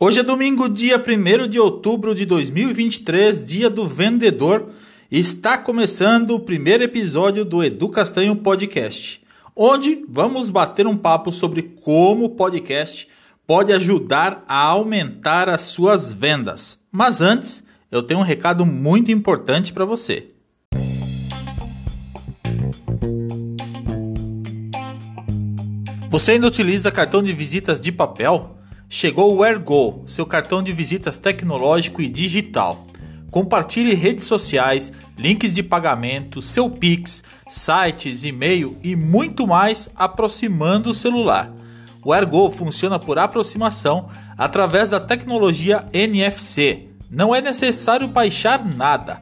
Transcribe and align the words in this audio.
Hoje 0.00 0.20
é 0.20 0.22
domingo, 0.22 0.68
dia 0.68 0.96
1 0.96 1.48
de 1.48 1.58
outubro 1.58 2.14
de 2.14 2.24
2023, 2.24 3.44
dia 3.44 3.68
do 3.68 3.84
vendedor, 3.84 4.68
está 5.10 5.58
começando 5.58 6.36
o 6.36 6.38
primeiro 6.38 6.84
episódio 6.84 7.44
do 7.44 7.64
Edu 7.64 7.88
Castanho 7.88 8.36
Podcast, 8.36 9.20
onde 9.56 10.04
vamos 10.08 10.50
bater 10.50 10.86
um 10.86 10.96
papo 10.96 11.32
sobre 11.32 11.62
como 11.62 12.26
o 12.26 12.30
podcast 12.30 13.08
pode 13.44 13.72
ajudar 13.72 14.44
a 14.46 14.62
aumentar 14.62 15.48
as 15.48 15.62
suas 15.62 16.12
vendas. 16.12 16.78
Mas 16.92 17.20
antes, 17.20 17.64
eu 17.90 18.00
tenho 18.00 18.20
um 18.20 18.22
recado 18.22 18.64
muito 18.64 19.10
importante 19.10 19.72
para 19.72 19.84
você. 19.84 20.28
Você 26.08 26.30
ainda 26.30 26.46
utiliza 26.46 26.92
cartão 26.92 27.20
de 27.20 27.32
visitas 27.32 27.80
de 27.80 27.90
papel? 27.90 28.57
Chegou 28.90 29.36
o 29.36 29.42
AirGo, 29.42 30.02
seu 30.06 30.24
cartão 30.24 30.62
de 30.62 30.72
visitas 30.72 31.18
tecnológico 31.18 32.00
e 32.00 32.08
digital. 32.08 32.86
Compartilhe 33.30 33.92
redes 33.92 34.24
sociais, 34.24 34.90
links 35.14 35.52
de 35.52 35.62
pagamento, 35.62 36.40
seu 36.40 36.70
Pix, 36.70 37.22
sites, 37.46 38.24
e-mail 38.24 38.78
e 38.82 38.96
muito 38.96 39.46
mais 39.46 39.90
aproximando 39.94 40.88
o 40.90 40.94
celular. 40.94 41.52
O 42.02 42.14
AirGo 42.14 42.50
funciona 42.50 42.98
por 42.98 43.18
aproximação 43.18 44.08
através 44.38 44.88
da 44.88 44.98
tecnologia 44.98 45.86
NFC. 45.92 46.88
Não 47.10 47.34
é 47.34 47.42
necessário 47.42 48.08
baixar 48.08 48.64
nada. 48.64 49.20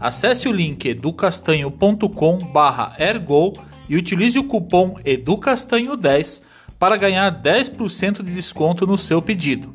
Acesse 0.00 0.48
o 0.48 0.52
link 0.52 0.88
educastanho.com/ergo 0.88 3.52
e 3.88 3.96
utilize 3.96 4.40
o 4.40 4.44
cupom 4.44 4.96
EDUCASTANHO10 5.04 6.42
para 6.78 6.96
ganhar 6.96 7.42
10% 7.42 8.22
de 8.22 8.34
desconto 8.34 8.86
no 8.86 8.98
seu 8.98 9.22
pedido. 9.22 9.74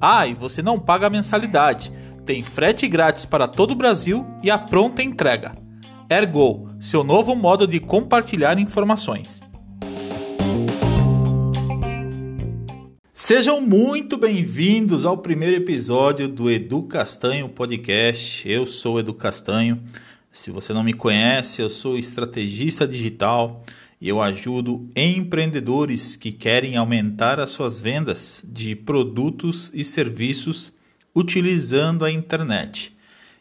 Ah, 0.00 0.26
e 0.26 0.34
você 0.34 0.62
não 0.62 0.78
paga 0.78 1.06
a 1.06 1.10
mensalidade. 1.10 1.92
Tem 2.26 2.42
frete 2.42 2.86
grátis 2.88 3.24
para 3.24 3.46
todo 3.46 3.72
o 3.72 3.76
Brasil 3.76 4.26
e 4.42 4.50
a 4.50 4.58
pronta 4.58 5.02
entrega. 5.02 5.54
Ergo, 6.08 6.68
seu 6.78 7.02
novo 7.02 7.34
modo 7.34 7.66
de 7.66 7.80
compartilhar 7.80 8.58
informações. 8.58 9.40
Sejam 13.12 13.60
muito 13.60 14.18
bem-vindos 14.18 15.06
ao 15.06 15.16
primeiro 15.16 15.56
episódio 15.56 16.28
do 16.28 16.50
Edu 16.50 16.82
Castanho 16.82 17.48
Podcast. 17.48 18.46
Eu 18.46 18.66
sou 18.66 18.98
Edu 18.98 19.14
Castanho. 19.14 19.80
Se 20.30 20.50
você 20.50 20.72
não 20.72 20.82
me 20.82 20.92
conhece, 20.92 21.62
eu 21.62 21.70
sou 21.70 21.96
estrategista 21.96 22.86
digital 22.86 23.62
e 24.04 24.08
eu 24.10 24.20
ajudo 24.20 24.86
empreendedores 24.94 26.14
que 26.14 26.30
querem 26.30 26.76
aumentar 26.76 27.40
as 27.40 27.48
suas 27.48 27.80
vendas 27.80 28.44
de 28.46 28.76
produtos 28.76 29.70
e 29.72 29.82
serviços 29.82 30.74
utilizando 31.16 32.04
a 32.04 32.10
internet. 32.10 32.94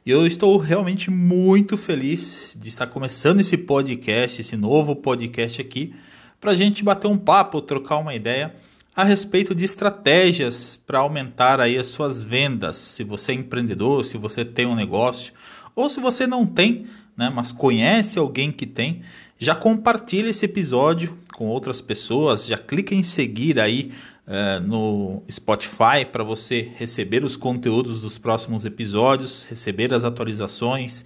E 0.06 0.10
eu 0.10 0.26
estou 0.26 0.58
realmente 0.58 1.12
muito 1.12 1.76
feliz 1.76 2.56
de 2.58 2.70
estar 2.70 2.88
começando 2.88 3.42
esse 3.42 3.58
podcast, 3.58 4.40
esse 4.40 4.56
novo 4.56 4.96
podcast 4.96 5.60
aqui, 5.60 5.94
para 6.40 6.52
a 6.52 6.56
gente 6.56 6.82
bater 6.82 7.10
um 7.10 7.18
papo, 7.18 7.62
trocar 7.62 7.98
uma 7.98 8.16
ideia 8.16 8.56
a 8.96 9.04
respeito 9.04 9.54
de 9.54 9.66
estratégias 9.66 10.80
para 10.88 11.00
aumentar 11.00 11.60
aí 11.60 11.78
as 11.78 11.88
suas 11.88 12.24
vendas. 12.24 12.78
Se 12.78 13.04
você 13.04 13.34
é 13.34 13.36
empreendedor, 13.36 14.06
se 14.06 14.18
você 14.18 14.46
tem 14.46 14.66
um 14.66 14.76
negócio, 14.76 15.34
ou 15.76 15.90
se 15.90 16.00
você 16.00 16.26
não 16.26 16.46
tem, 16.46 16.86
né, 17.18 17.30
mas 17.30 17.52
conhece 17.52 18.18
alguém 18.18 18.50
que 18.50 18.66
tem, 18.66 19.02
já 19.44 19.54
compartilha 19.54 20.30
esse 20.30 20.46
episódio 20.46 21.18
com 21.34 21.48
outras 21.48 21.82
pessoas, 21.82 22.46
já 22.46 22.58
clica 22.58 22.96
em 22.96 23.04
seguir 23.04 23.60
aí 23.60 23.92
uh, 24.26 24.66
no 24.66 25.22
Spotify 25.30 26.06
para 26.10 26.24
você 26.24 26.72
receber 26.76 27.26
os 27.26 27.36
conteúdos 27.36 28.00
dos 28.00 28.18
próximos 28.18 28.64
episódios, 28.64 29.46
receber 29.50 29.94
as 29.94 30.06
atualizações. 30.06 31.04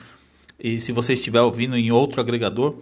E 0.59 0.80
se 0.80 0.91
você 0.91 1.13
estiver 1.13 1.41
ouvindo 1.41 1.75
em 1.75 1.91
outro 1.91 2.21
agregador, 2.21 2.75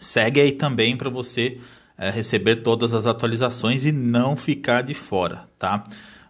segue 0.00 0.40
aí 0.40 0.52
também 0.52 0.96
para 0.96 1.10
você 1.10 1.58
uh, 1.98 2.12
receber 2.12 2.62
todas 2.62 2.94
as 2.94 3.06
atualizações 3.06 3.84
e 3.84 3.90
não 3.90 4.36
ficar 4.36 4.82
de 4.82 4.94
fora, 4.94 5.48
tá? 5.58 5.82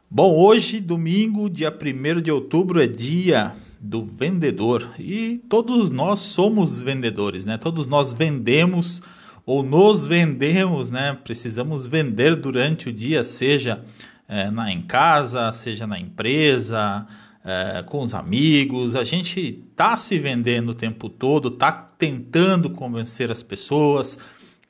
Bom, 0.08 0.34
hoje, 0.34 0.80
domingo, 0.80 1.50
dia 1.50 1.70
1 1.70 2.22
de 2.22 2.32
outubro, 2.32 2.80
é 2.80 2.86
dia 2.86 3.54
do 3.80 4.02
vendedor. 4.02 4.88
E 4.98 5.42
todos 5.48 5.90
nós 5.90 6.20
somos 6.20 6.80
vendedores, 6.80 7.44
né? 7.44 7.58
Todos 7.58 7.86
nós 7.86 8.12
vendemos 8.12 9.02
ou 9.44 9.62
nos 9.62 10.06
vendemos, 10.06 10.90
né? 10.90 11.16
Precisamos 11.22 11.86
vender 11.86 12.34
durante 12.36 12.88
o 12.88 12.92
dia, 12.92 13.22
seja 13.22 13.84
é, 14.28 14.50
na, 14.50 14.72
em 14.72 14.82
casa, 14.82 15.52
seja 15.52 15.86
na 15.86 15.98
empresa, 15.98 17.06
é, 17.44 17.82
com 17.84 18.00
os 18.00 18.12
amigos. 18.12 18.96
A 18.96 19.04
gente 19.04 19.64
tá 19.76 19.96
se 19.96 20.18
vendendo 20.18 20.70
o 20.70 20.74
tempo 20.74 21.08
todo, 21.08 21.50
tá 21.50 21.70
tentando 21.70 22.70
convencer 22.70 23.30
as 23.30 23.42
pessoas. 23.42 24.18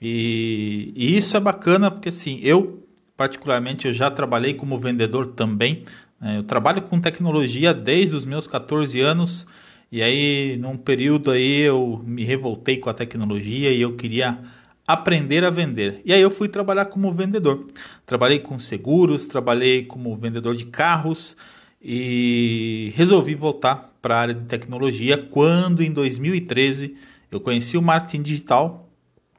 E, 0.01 0.93
e 0.95 1.17
isso 1.17 1.37
é 1.37 1.41
bacana 1.41 1.91
porque 1.91 2.11
assim, 2.11 2.39
eu 2.43 2.83
particularmente 3.17 3.87
eu 3.87 3.95
já 3.95 4.11
trabalhei 4.11 4.53
como 4.53 4.77
vendedor 4.77 5.27
também 5.27 5.85
eu 6.21 6.43
trabalho 6.43 6.83
com 6.83 7.01
tecnologia 7.01 7.75
desde 7.75 8.17
os 8.17 8.25
meus 8.25 8.47
14 8.47 9.01
anos 9.01 9.47
e 9.91 10.03
aí 10.03 10.57
num 10.57 10.77
período 10.77 11.31
aí 11.31 11.61
eu 11.61 12.03
me 12.05 12.25
revoltei 12.25 12.79
com 12.79 12.89
a 12.89 12.95
tecnologia 12.95 13.71
e 13.71 13.81
eu 13.81 13.95
queria 13.97 14.39
aprender 14.87 15.45
a 15.45 15.51
vender. 15.51 16.01
E 16.05 16.13
aí 16.13 16.21
eu 16.21 16.31
fui 16.31 16.49
trabalhar 16.49 16.87
como 16.87 17.13
vendedor. 17.13 17.67
Trabalhei 18.05 18.39
com 18.39 18.59
seguros, 18.59 19.27
trabalhei 19.27 19.85
como 19.85 20.17
vendedor 20.17 20.55
de 20.55 20.67
carros 20.67 21.37
e 21.83 22.93
resolvi 22.97 23.35
voltar 23.35 23.93
para 24.01 24.17
a 24.17 24.21
área 24.21 24.35
de 24.35 24.45
tecnologia 24.47 25.19
quando 25.19 25.83
em 25.83 25.93
2013 25.93 26.97
eu 27.31 27.41
conheci 27.41 27.77
o 27.77 27.83
marketing 27.83 28.23
digital 28.23 28.89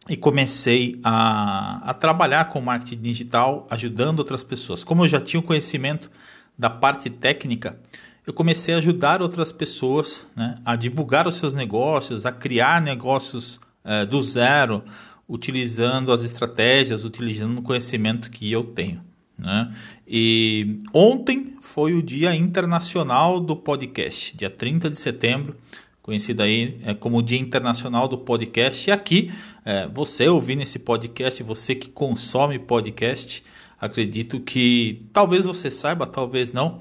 e 0.10 0.16
comecei 0.16 1.00
a, 1.04 1.90
a 1.90 1.94
trabalhar 1.94 2.46
com 2.46 2.62
marketing 2.62 3.02
digital 3.02 3.66
ajudando 3.70 4.20
outras 4.20 4.44
pessoas. 4.44 4.84
Como 4.84 5.04
eu 5.04 5.10
já 5.10 5.20
tinha 5.20 5.40
o 5.40 5.44
conhecimento 5.44 6.12
da 6.58 6.70
parte 6.70 7.10
técnica, 7.10 7.80
eu 8.26 8.34
comecei 8.34 8.74
a 8.74 8.78
ajudar 8.78 9.22
outras 9.22 9.52
pessoas 9.52 10.28
né, 10.36 10.58
a 10.66 10.76
divulgar 10.76 11.28
os 11.28 11.36
seus 11.36 11.54
negócios, 11.54 12.26
a 12.26 12.32
criar 12.32 12.82
negócios 12.82 13.60
é, 13.86 14.06
do 14.06 14.22
zero, 14.22 14.84
utilizando 15.30 16.12
as 16.12 16.24
estratégias, 16.24 17.06
utilizando 17.06 17.60
o 17.60 17.62
conhecimento 17.62 18.30
que 18.30 18.52
eu 18.52 18.64
tenho. 18.64 19.02
Né? 19.38 19.72
E 20.08 20.80
ontem 20.94 21.56
foi 21.62 21.94
o 21.94 22.02
Dia 22.02 22.36
Internacional 22.36 23.40
do 23.40 23.56
Podcast, 23.56 24.36
dia 24.36 24.50
30 24.50 24.90
de 24.90 24.98
setembro, 24.98 25.56
conhecido 26.02 26.42
aí 26.42 26.80
é, 26.84 26.94
como 26.94 27.22
Dia 27.22 27.40
Internacional 27.40 28.08
do 28.08 28.18
Podcast. 28.18 28.90
E 28.90 28.92
aqui, 28.92 29.32
é, 29.64 29.88
você 29.88 30.28
ouvindo 30.28 30.64
esse 30.64 30.80
podcast, 30.80 31.44
você 31.44 31.76
que 31.76 31.90
consome 31.90 32.58
podcast, 32.58 33.44
Acredito 33.80 34.40
que 34.40 35.08
talvez 35.14 35.46
você 35.46 35.70
saiba, 35.70 36.08
talvez 36.08 36.52
não, 36.52 36.80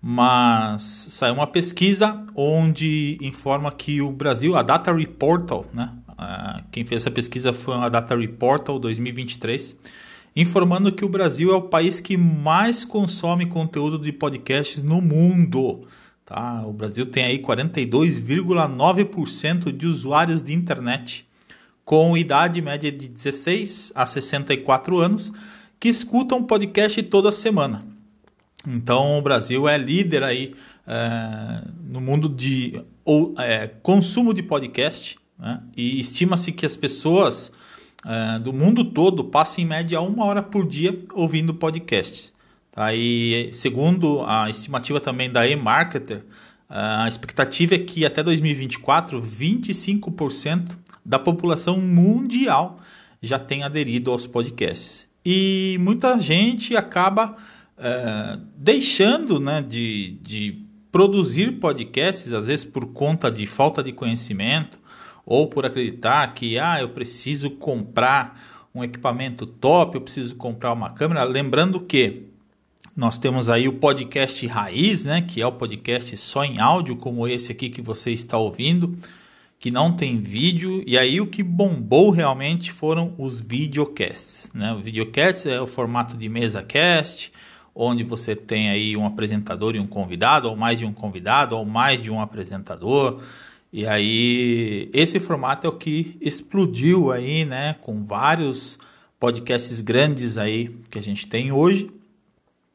mas 0.00 1.08
saiu 1.10 1.34
uma 1.34 1.46
pesquisa 1.46 2.24
onde 2.34 3.18
informa 3.20 3.70
que 3.72 4.00
o 4.00 4.12
Brasil, 4.12 4.56
a 4.56 4.62
Data 4.62 4.92
Reportal, 4.92 5.66
né? 5.74 5.90
Quem 6.70 6.84
fez 6.84 7.02
essa 7.02 7.10
pesquisa 7.10 7.52
foi 7.52 7.74
a 7.74 7.88
Data 7.88 8.16
Reportal 8.16 8.78
2023, 8.78 9.74
informando 10.34 10.92
que 10.92 11.04
o 11.04 11.08
Brasil 11.08 11.52
é 11.52 11.56
o 11.56 11.62
país 11.62 11.98
que 12.00 12.16
mais 12.16 12.84
consome 12.84 13.46
conteúdo 13.46 13.98
de 13.98 14.12
podcasts 14.12 14.82
no 14.82 15.00
mundo. 15.00 15.86
Tá? 16.24 16.64
O 16.66 16.72
Brasil 16.72 17.06
tem 17.06 17.24
aí 17.24 17.38
42,9% 17.38 19.72
de 19.72 19.86
usuários 19.86 20.42
de 20.42 20.52
internet 20.54 21.26
com 21.84 22.16
idade 22.16 22.62
média 22.62 22.90
de 22.90 23.08
16 23.08 23.92
a 23.94 24.06
64 24.06 24.98
anos 24.98 25.32
que 25.86 25.90
escutam 25.90 26.42
podcast 26.42 27.00
toda 27.04 27.30
semana. 27.30 27.86
Então 28.66 29.18
o 29.18 29.22
Brasil 29.22 29.68
é 29.68 29.78
líder 29.78 30.24
aí 30.24 30.52
é, 30.84 31.62
no 31.84 32.00
mundo 32.00 32.28
de 32.28 32.82
ou, 33.04 33.36
é, 33.38 33.68
consumo 33.84 34.34
de 34.34 34.42
podcast 34.42 35.16
né? 35.38 35.62
e 35.76 36.00
estima-se 36.00 36.50
que 36.50 36.66
as 36.66 36.74
pessoas 36.74 37.52
é, 38.04 38.40
do 38.40 38.52
mundo 38.52 38.86
todo 38.86 39.22
passam 39.22 39.62
em 39.62 39.66
média 39.68 40.00
uma 40.00 40.24
hora 40.24 40.42
por 40.42 40.66
dia 40.66 40.98
ouvindo 41.14 41.54
podcasts. 41.54 42.34
Tá? 42.72 42.92
E 42.92 43.48
segundo 43.52 44.24
a 44.24 44.50
estimativa 44.50 44.98
também 44.98 45.30
da 45.30 45.46
eMarketer, 45.46 46.24
a 46.68 47.06
expectativa 47.06 47.76
é 47.76 47.78
que 47.78 48.04
até 48.04 48.24
2024 48.24 49.22
25% 49.22 50.76
da 51.04 51.20
população 51.20 51.80
mundial 51.80 52.80
já 53.22 53.38
tenha 53.38 53.66
aderido 53.66 54.10
aos 54.10 54.26
podcasts 54.26 55.06
e 55.28 55.76
muita 55.80 56.16
gente 56.20 56.76
acaba 56.76 57.36
é, 57.76 58.38
deixando 58.56 59.40
né, 59.40 59.60
de, 59.60 60.20
de 60.22 60.64
produzir 60.92 61.58
podcasts, 61.58 62.32
às 62.32 62.46
vezes 62.46 62.64
por 62.64 62.86
conta 62.92 63.28
de 63.28 63.44
falta 63.44 63.82
de 63.82 63.90
conhecimento 63.90 64.78
ou 65.26 65.48
por 65.48 65.66
acreditar 65.66 66.32
que 66.32 66.60
ah, 66.60 66.80
eu 66.80 66.90
preciso 66.90 67.50
comprar 67.50 68.40
um 68.72 68.84
equipamento 68.84 69.46
top, 69.46 69.96
eu 69.96 70.00
preciso 70.00 70.36
comprar 70.36 70.72
uma 70.72 70.90
câmera. 70.90 71.24
Lembrando 71.24 71.80
que 71.80 72.28
Nós 72.94 73.18
temos 73.18 73.48
aí 73.48 73.66
o 73.66 73.72
podcast 73.72 74.46
Raiz, 74.46 75.04
né, 75.04 75.22
que 75.22 75.42
é 75.42 75.46
o 75.46 75.52
podcast 75.52 76.16
só 76.16 76.44
em 76.44 76.60
áudio, 76.60 76.94
como 76.94 77.26
esse 77.26 77.50
aqui 77.50 77.68
que 77.68 77.82
você 77.82 78.12
está 78.12 78.38
ouvindo, 78.38 78.96
que 79.58 79.70
não 79.70 79.92
tem 79.92 80.18
vídeo. 80.18 80.82
E 80.86 80.98
aí 80.98 81.20
o 81.20 81.26
que 81.26 81.42
bombou 81.42 82.10
realmente 82.10 82.72
foram 82.72 83.14
os 83.18 83.40
videocasts, 83.40 84.50
né? 84.54 84.72
O 84.72 84.80
videocast 84.80 85.46
é 85.48 85.60
o 85.60 85.66
formato 85.66 86.16
de 86.16 86.28
mesa 86.28 86.62
cast, 86.62 87.32
onde 87.74 88.02
você 88.02 88.34
tem 88.34 88.70
aí 88.70 88.96
um 88.96 89.06
apresentador 89.06 89.76
e 89.76 89.80
um 89.80 89.86
convidado, 89.86 90.48
ou 90.48 90.56
mais 90.56 90.78
de 90.78 90.86
um 90.86 90.92
convidado, 90.92 91.56
ou 91.56 91.64
mais 91.64 92.02
de 92.02 92.10
um 92.10 92.20
apresentador. 92.20 93.20
E 93.72 93.86
aí 93.86 94.88
esse 94.92 95.20
formato 95.20 95.66
é 95.66 95.70
o 95.70 95.72
que 95.72 96.16
explodiu 96.20 97.10
aí, 97.12 97.44
né, 97.44 97.76
com 97.80 98.02
vários 98.02 98.78
podcasts 99.18 99.80
grandes 99.80 100.38
aí 100.38 100.74
que 100.90 100.98
a 100.98 101.02
gente 101.02 101.26
tem 101.26 101.52
hoje. 101.52 101.90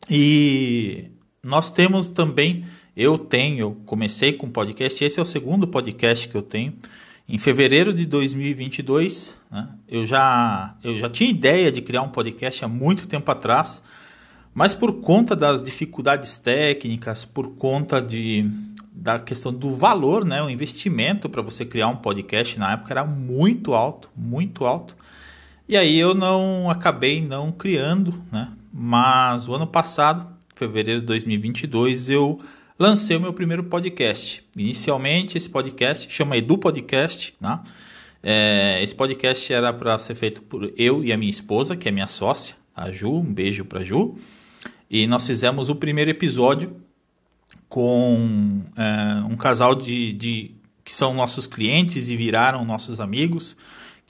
E 0.09 1.05
nós 1.43 1.69
temos 1.69 2.07
também, 2.07 2.65
eu 3.01 3.17
tenho, 3.17 3.77
comecei 3.85 4.33
com 4.33 4.49
podcast, 4.49 5.03
esse 5.03 5.19
é 5.19 5.21
o 5.21 5.25
segundo 5.25 5.67
podcast 5.67 6.27
que 6.27 6.35
eu 6.35 6.41
tenho. 6.41 6.73
Em 7.27 7.37
fevereiro 7.37 7.93
de 7.93 8.05
2022, 8.05 9.35
né, 9.49 9.69
eu, 9.87 10.05
já, 10.05 10.75
eu 10.83 10.97
já 10.97 11.09
tinha 11.09 11.29
ideia 11.29 11.71
de 11.71 11.81
criar 11.81 12.03
um 12.03 12.09
podcast 12.09 12.63
há 12.63 12.67
muito 12.67 13.07
tempo 13.07 13.31
atrás, 13.31 13.81
mas 14.53 14.75
por 14.75 15.01
conta 15.01 15.35
das 15.35 15.61
dificuldades 15.61 16.37
técnicas, 16.37 17.25
por 17.25 17.55
conta 17.55 18.01
de, 18.01 18.47
da 18.91 19.19
questão 19.19 19.51
do 19.51 19.71
valor, 19.71 20.23
né, 20.23 20.43
o 20.43 20.49
investimento 20.49 21.27
para 21.29 21.41
você 21.41 21.65
criar 21.65 21.87
um 21.87 21.95
podcast 21.95 22.59
na 22.59 22.73
época 22.73 22.93
era 22.93 23.05
muito 23.05 23.73
alto, 23.73 24.09
muito 24.15 24.65
alto. 24.65 24.95
E 25.67 25.77
aí 25.77 25.97
eu 25.97 26.13
não 26.13 26.69
acabei 26.69 27.25
não 27.25 27.51
criando, 27.51 28.21
né? 28.31 28.51
Mas 28.73 29.47
o 29.47 29.55
ano 29.55 29.65
passado, 29.65 30.27
fevereiro 30.53 30.99
de 30.99 31.07
2022, 31.07 32.09
eu 32.09 32.41
lancei 32.81 33.15
o 33.15 33.21
meu 33.21 33.31
primeiro 33.31 33.63
podcast. 33.63 34.43
Inicialmente 34.57 35.37
esse 35.37 35.47
podcast 35.47 36.11
chama 36.11 36.35
Edu 36.35 36.57
Podcast, 36.57 37.31
né? 37.39 37.59
É, 38.23 38.81
esse 38.81 38.95
podcast 38.95 39.53
era 39.53 39.71
para 39.71 39.99
ser 39.99 40.15
feito 40.15 40.41
por 40.41 40.73
eu 40.75 41.03
e 41.03 41.13
a 41.13 41.17
minha 41.17 41.29
esposa, 41.29 41.75
que 41.77 41.87
é 41.87 41.91
minha 41.91 42.07
sócia, 42.07 42.55
a 42.75 42.91
Ju. 42.91 43.17
Um 43.17 43.33
beijo 43.33 43.63
para 43.65 43.83
Ju. 43.83 44.15
E 44.89 45.05
nós 45.05 45.27
fizemos 45.27 45.69
o 45.69 45.75
primeiro 45.75 46.09
episódio 46.09 46.75
com 47.69 48.63
é, 48.75 49.23
um 49.31 49.37
casal 49.37 49.75
de, 49.75 50.13
de 50.13 50.51
que 50.83 50.95
são 50.95 51.13
nossos 51.13 51.45
clientes 51.45 52.09
e 52.09 52.17
viraram 52.17 52.65
nossos 52.65 52.99
amigos 52.99 53.55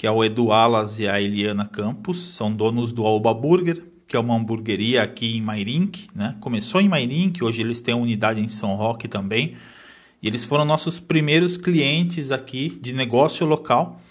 que 0.02 0.08
é 0.08 0.12
o 0.12 0.24
Edu 0.24 0.52
Alas 0.52 0.98
e 0.98 1.08
a 1.08 1.22
Eliana 1.22 1.64
Campos, 1.64 2.20
são 2.34 2.52
donos 2.52 2.92
do 2.92 3.06
Alba 3.06 3.36
Burger, 3.36 3.84
que 4.12 4.18
é 4.18 4.20
uma 4.20 4.36
hamburgueria 4.36 5.04
aqui 5.04 5.38
em 5.38 5.42
Mairink, 5.42 6.10
né? 6.14 6.36
Começou 6.42 6.82
em 6.82 6.90
Mairink, 6.90 7.42
hoje 7.42 7.62
eles 7.62 7.80
têm 7.80 7.96
uma 7.96 8.04
unidade 8.04 8.42
em 8.42 8.50
São 8.50 8.76
Roque 8.76 9.08
também. 9.08 9.56
E 10.22 10.28
eles 10.28 10.44
foram 10.44 10.66
nossos 10.66 11.00
primeiros 11.00 11.56
clientes 11.56 12.30
aqui 12.30 12.78
de 12.82 12.92
negócio 12.92 13.46
local 13.46 14.02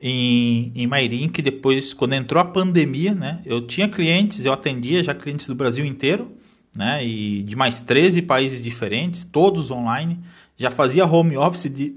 em, 0.00 0.72
em 0.74 0.86
Mairink. 0.86 1.42
Depois, 1.42 1.92
quando 1.92 2.14
entrou 2.14 2.40
a 2.40 2.44
pandemia, 2.46 3.14
né? 3.14 3.42
Eu 3.44 3.66
tinha 3.66 3.86
clientes, 3.86 4.46
eu 4.46 4.52
atendia 4.54 5.04
já 5.04 5.14
clientes 5.14 5.46
do 5.46 5.54
Brasil 5.54 5.84
inteiro, 5.84 6.32
né? 6.74 7.06
E 7.06 7.42
de 7.42 7.54
mais 7.54 7.80
13 7.80 8.22
países 8.22 8.62
diferentes, 8.62 9.24
todos 9.24 9.70
online. 9.70 10.20
Já 10.56 10.70
fazia 10.70 11.04
home 11.04 11.36
office 11.36 11.70
de, 11.70 11.94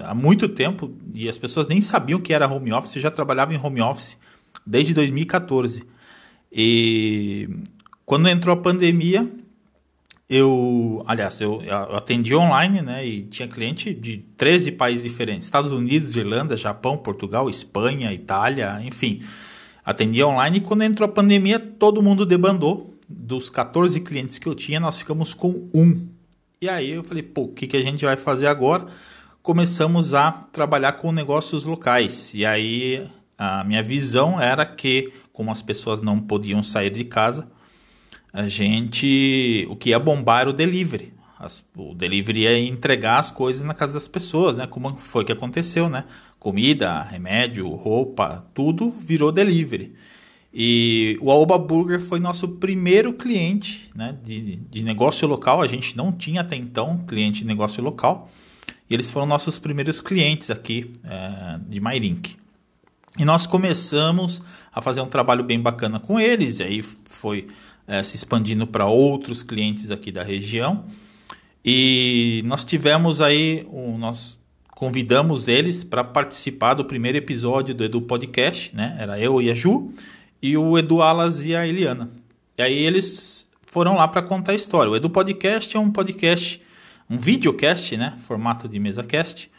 há 0.00 0.14
muito 0.14 0.48
tempo 0.48 0.90
e 1.14 1.28
as 1.28 1.36
pessoas 1.36 1.66
nem 1.66 1.82
sabiam 1.82 2.18
que 2.18 2.32
era 2.32 2.50
home 2.50 2.72
office, 2.72 2.96
eu 2.96 3.02
já 3.02 3.10
trabalhava 3.10 3.52
em 3.52 3.58
home 3.62 3.82
office 3.82 4.16
desde 4.66 4.94
2014. 4.94 5.92
E 6.52 7.48
quando 8.04 8.28
entrou 8.28 8.52
a 8.52 8.56
pandemia, 8.56 9.28
eu, 10.28 11.02
aliás, 11.06 11.40
eu, 11.40 11.62
eu 11.62 11.96
atendi 11.96 12.34
online, 12.34 12.82
né, 12.82 13.06
e 13.06 13.22
tinha 13.22 13.48
cliente 13.48 13.92
de 13.92 14.18
13 14.36 14.72
países 14.72 15.10
diferentes, 15.10 15.46
Estados 15.46 15.72
Unidos, 15.72 16.16
Irlanda, 16.16 16.56
Japão, 16.56 16.96
Portugal, 16.96 17.48
Espanha, 17.48 18.12
Itália, 18.12 18.80
enfim. 18.84 19.20
Atendia 19.84 20.26
online 20.26 20.58
e 20.58 20.60
quando 20.60 20.82
entrou 20.82 21.08
a 21.08 21.12
pandemia, 21.12 21.58
todo 21.58 22.02
mundo 22.02 22.24
debandou. 22.24 22.94
Dos 23.08 23.50
14 23.50 24.00
clientes 24.00 24.38
que 24.38 24.46
eu 24.46 24.54
tinha, 24.54 24.80
nós 24.80 24.96
ficamos 24.96 25.34
com 25.34 25.68
um. 25.74 26.06
E 26.60 26.68
aí 26.68 26.90
eu 26.90 27.04
falei, 27.04 27.22
pô, 27.22 27.42
o 27.42 27.48
que, 27.48 27.66
que 27.66 27.76
a 27.76 27.82
gente 27.82 28.04
vai 28.04 28.16
fazer 28.16 28.46
agora? 28.46 28.86
começamos 29.42 30.14
a 30.14 30.30
trabalhar 30.30 30.92
com 30.92 31.10
negócios 31.10 31.64
locais. 31.64 32.32
E 32.32 32.46
aí 32.46 33.06
a 33.36 33.64
minha 33.64 33.82
visão 33.82 34.40
era 34.40 34.64
que, 34.64 35.12
como 35.32 35.50
as 35.50 35.62
pessoas 35.62 36.00
não 36.00 36.20
podiam 36.20 36.62
sair 36.62 36.90
de 36.90 37.04
casa, 37.04 37.48
a 38.32 38.48
gente. 38.48 39.66
O 39.70 39.76
que 39.76 39.90
ia 39.90 39.98
bombar 39.98 40.42
era 40.42 40.50
o 40.50 40.52
delivery. 40.52 41.12
As, 41.38 41.64
o 41.76 41.94
delivery 41.94 42.40
ia 42.40 42.60
entregar 42.60 43.18
as 43.18 43.30
coisas 43.30 43.62
na 43.64 43.74
casa 43.74 43.92
das 43.92 44.06
pessoas, 44.06 44.56
né? 44.56 44.66
Como 44.66 44.96
foi 44.96 45.24
que 45.24 45.32
aconteceu, 45.32 45.88
né? 45.88 46.04
Comida, 46.38 47.02
remédio, 47.02 47.68
roupa, 47.68 48.46
tudo 48.54 48.90
virou 48.90 49.32
delivery. 49.32 49.92
E 50.54 51.18
o 51.20 51.30
Aoba 51.30 51.58
Burger 51.58 52.00
foi 52.00 52.20
nosso 52.20 52.46
primeiro 52.46 53.14
cliente 53.14 53.90
né, 53.94 54.14
de, 54.22 54.56
de 54.56 54.82
negócio 54.82 55.26
local. 55.26 55.62
A 55.62 55.66
gente 55.66 55.96
não 55.96 56.12
tinha 56.12 56.42
até 56.42 56.56
então 56.56 56.98
cliente 57.06 57.40
de 57.40 57.46
negócio 57.46 57.82
local. 57.82 58.30
E 58.88 58.92
eles 58.92 59.10
foram 59.10 59.26
nossos 59.26 59.58
primeiros 59.58 60.00
clientes 60.00 60.50
aqui 60.50 60.92
é, 61.04 61.58
de 61.66 61.80
Mairink. 61.80 62.36
E 63.18 63.24
nós 63.24 63.46
começamos 63.46 64.42
a 64.74 64.80
fazer 64.80 65.00
um 65.00 65.06
trabalho 65.06 65.44
bem 65.44 65.60
bacana 65.60 66.00
com 66.00 66.18
eles, 66.18 66.58
e 66.58 66.62
aí 66.62 66.82
foi 66.82 67.48
é, 67.86 68.02
se 68.02 68.16
expandindo 68.16 68.66
para 68.66 68.86
outros 68.86 69.42
clientes 69.42 69.90
aqui 69.90 70.10
da 70.10 70.22
região. 70.22 70.84
E 71.64 72.42
nós 72.44 72.64
tivemos 72.64 73.20
aí, 73.20 73.66
um, 73.70 73.98
nós 73.98 74.38
convidamos 74.70 75.46
eles 75.46 75.84
para 75.84 76.02
participar 76.02 76.74
do 76.74 76.84
primeiro 76.84 77.18
episódio 77.18 77.74
do 77.74 77.84
Edu 77.84 78.00
Podcast, 78.00 78.74
né? 78.74 78.96
Era 78.98 79.18
eu 79.20 79.40
e 79.40 79.50
a 79.50 79.54
Ju, 79.54 79.92
e 80.40 80.56
o 80.56 80.76
Edu 80.76 81.02
Alas 81.02 81.44
e 81.44 81.54
a 81.54 81.66
Eliana. 81.66 82.10
E 82.58 82.62
aí 82.62 82.78
eles 82.78 83.46
foram 83.66 83.94
lá 83.96 84.08
para 84.08 84.22
contar 84.22 84.52
a 84.52 84.54
história. 84.54 84.90
O 84.90 84.96
Edu 84.96 85.08
Podcast 85.08 85.76
é 85.76 85.78
um 85.80 85.90
podcast 85.90 86.60
um 87.12 87.18
videocast, 87.18 87.94
né, 87.96 88.14
formato 88.18 88.66
de 88.66 88.78
mesa 88.78 89.04
cast, 89.04 89.50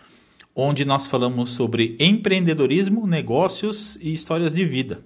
onde 0.56 0.86
nós 0.86 1.08
falamos 1.08 1.52
sobre 1.52 1.96
empreendedorismo, 2.00 3.08
negócios 3.08 3.98
e 4.02 4.14
histórias 4.14 4.54
de 4.54 4.66
vida. 4.66 5.04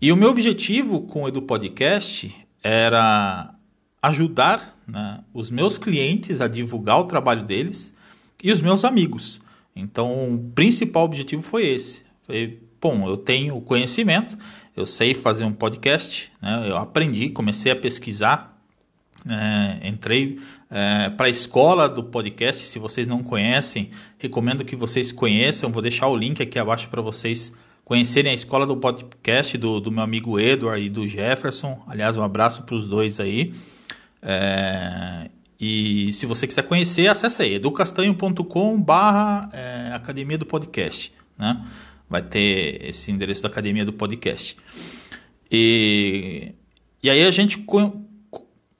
E 0.00 0.12
o 0.12 0.16
meu 0.16 0.30
objetivo 0.30 1.02
com 1.02 1.22
o 1.22 1.28
Edu 1.28 1.42
Podcast 1.42 2.34
era 2.62 3.54
ajudar 4.02 4.78
né, 4.86 5.20
os 5.32 5.50
meus 5.50 5.78
clientes 5.78 6.40
a 6.40 6.48
divulgar 6.48 7.00
o 7.00 7.04
trabalho 7.04 7.42
deles 7.42 7.94
e 8.42 8.52
os 8.52 8.60
meus 8.60 8.84
amigos. 8.84 9.40
Então, 9.74 10.34
o 10.34 10.38
principal 10.54 11.04
objetivo 11.04 11.42
foi 11.42 11.66
esse. 11.66 12.02
Foi, 12.22 12.60
bom, 12.80 13.08
eu 13.08 13.16
tenho 13.16 13.60
conhecimento, 13.60 14.36
eu 14.76 14.86
sei 14.86 15.14
fazer 15.14 15.44
um 15.44 15.52
podcast, 15.52 16.30
né, 16.40 16.66
eu 16.68 16.76
aprendi, 16.76 17.30
comecei 17.30 17.72
a 17.72 17.76
pesquisar 17.76 18.57
é, 19.26 19.88
entrei 19.88 20.38
é, 20.70 21.10
para 21.10 21.26
a 21.26 21.30
escola 21.30 21.88
do 21.88 22.04
podcast. 22.04 22.66
Se 22.66 22.78
vocês 22.78 23.08
não 23.08 23.22
conhecem, 23.22 23.90
recomendo 24.18 24.64
que 24.64 24.76
vocês 24.76 25.10
conheçam. 25.10 25.72
Vou 25.72 25.82
deixar 25.82 26.08
o 26.08 26.16
link 26.16 26.42
aqui 26.42 26.58
abaixo 26.58 26.88
para 26.88 27.02
vocês 27.02 27.52
conhecerem 27.84 28.30
a 28.30 28.34
escola 28.34 28.66
do 28.66 28.76
podcast 28.76 29.56
do, 29.56 29.80
do 29.80 29.90
meu 29.90 30.02
amigo 30.02 30.38
Edward 30.38 30.84
e 30.84 30.90
do 30.90 31.08
Jefferson. 31.08 31.82
Aliás, 31.86 32.16
um 32.16 32.22
abraço 32.22 32.62
para 32.64 32.74
os 32.74 32.86
dois 32.86 33.18
aí. 33.18 33.54
É, 34.22 35.30
e 35.58 36.12
se 36.12 36.26
você 36.26 36.46
quiser 36.46 36.62
conhecer, 36.62 37.08
acesse 37.08 37.42
aí 37.42 37.54
educastanho.com 37.54 38.80
barra 38.80 39.48
é, 39.52 39.92
Academia 39.94 40.38
do 40.38 40.46
Podcast. 40.46 41.12
Né? 41.36 41.64
Vai 42.08 42.22
ter 42.22 42.84
esse 42.84 43.10
endereço 43.10 43.42
da 43.42 43.48
Academia 43.48 43.84
do 43.84 43.92
Podcast. 43.92 44.56
E, 45.50 46.52
e 47.02 47.10
aí 47.10 47.24
a 47.24 47.30
gente 47.30 47.58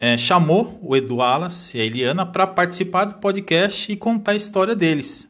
é, 0.00 0.16
chamou 0.16 0.78
o 0.82 0.96
Edu 0.96 1.20
Alas 1.20 1.74
e 1.74 1.80
a 1.80 1.84
Eliana 1.84 2.24
para 2.24 2.46
participar 2.46 3.04
do 3.04 3.14
podcast 3.16 3.90
e 3.90 3.96
contar 3.96 4.32
a 4.32 4.36
história 4.36 4.76
deles. 4.76 5.26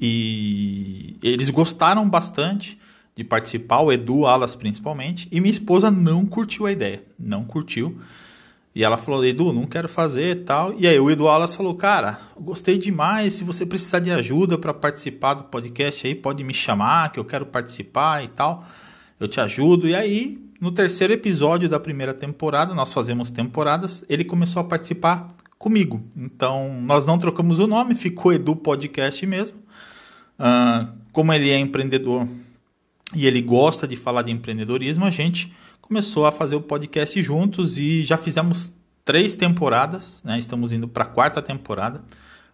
E 0.00 1.16
eles 1.22 1.50
gostaram 1.50 2.08
bastante 2.08 2.78
de 3.16 3.24
participar, 3.24 3.80
o 3.80 3.90
Edu 3.90 4.26
Alas 4.26 4.54
principalmente, 4.54 5.26
e 5.32 5.40
minha 5.40 5.50
esposa 5.50 5.90
não 5.90 6.24
curtiu 6.24 6.66
a 6.66 6.72
ideia, 6.72 7.02
não 7.18 7.44
curtiu. 7.44 7.98
E 8.72 8.84
ela 8.84 8.96
falou, 8.96 9.24
Edu, 9.24 9.52
não 9.52 9.66
quero 9.66 9.88
fazer 9.88 10.36
e 10.36 10.40
tal. 10.44 10.72
E 10.78 10.86
aí 10.86 11.00
o 11.00 11.10
Edu 11.10 11.26
Alas 11.26 11.56
falou, 11.56 11.74
cara, 11.74 12.20
gostei 12.38 12.78
demais, 12.78 13.34
se 13.34 13.42
você 13.42 13.66
precisar 13.66 13.98
de 13.98 14.12
ajuda 14.12 14.56
para 14.56 14.72
participar 14.72 15.34
do 15.34 15.44
podcast 15.44 16.06
aí, 16.06 16.14
pode 16.14 16.44
me 16.44 16.54
chamar, 16.54 17.10
que 17.10 17.18
eu 17.18 17.24
quero 17.24 17.44
participar 17.44 18.22
e 18.22 18.28
tal. 18.28 18.64
Eu 19.18 19.26
te 19.26 19.40
ajudo. 19.40 19.88
E 19.88 19.96
aí 19.96 20.47
no 20.60 20.72
terceiro 20.72 21.12
episódio 21.12 21.68
da 21.68 21.78
primeira 21.78 22.12
temporada, 22.12 22.74
nós 22.74 22.92
fazemos 22.92 23.30
temporadas, 23.30 24.04
ele 24.08 24.24
começou 24.24 24.60
a 24.60 24.64
participar 24.64 25.28
comigo. 25.56 26.02
Então, 26.16 26.80
nós 26.82 27.04
não 27.04 27.18
trocamos 27.18 27.58
o 27.58 27.66
nome, 27.66 27.94
ficou 27.94 28.32
Edu 28.32 28.56
Podcast 28.56 29.24
mesmo. 29.26 29.58
Uh, 30.38 30.88
como 31.12 31.32
ele 31.32 31.50
é 31.50 31.58
empreendedor 31.58 32.26
e 33.14 33.26
ele 33.26 33.40
gosta 33.40 33.86
de 33.86 33.96
falar 33.96 34.22
de 34.22 34.30
empreendedorismo, 34.30 35.04
a 35.04 35.10
gente 35.10 35.52
começou 35.80 36.26
a 36.26 36.32
fazer 36.32 36.56
o 36.56 36.60
podcast 36.60 37.20
juntos 37.22 37.78
e 37.78 38.04
já 38.04 38.16
fizemos 38.16 38.72
três 39.04 39.34
temporadas, 39.34 40.22
né? 40.24 40.38
Estamos 40.38 40.72
indo 40.72 40.86
para 40.86 41.04
a 41.04 41.06
quarta 41.06 41.40
temporada. 41.40 42.02